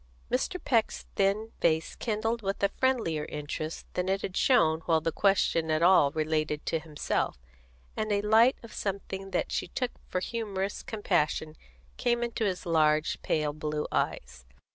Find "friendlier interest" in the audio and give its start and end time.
2.69-3.85